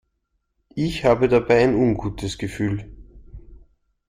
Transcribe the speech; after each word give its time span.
Ich 0.73 1.05
habe 1.05 1.27
dabei 1.29 1.61
ein 1.63 1.75
ungutes 1.75 2.39
Gefühl. 2.39 2.91